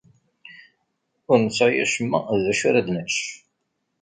[1.31, 3.17] Ur nesɛi acemma d acu ara d-nečč.